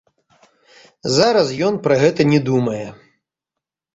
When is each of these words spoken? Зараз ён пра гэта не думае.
Зараз 1.17 1.47
ён 1.67 1.77
пра 1.85 1.95
гэта 2.03 2.21
не 2.31 2.39
думае. 2.47 2.87